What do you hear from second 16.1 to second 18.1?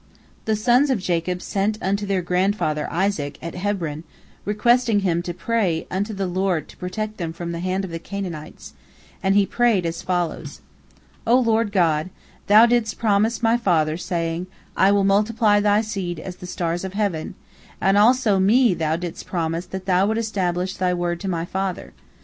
as the stars of heaven, and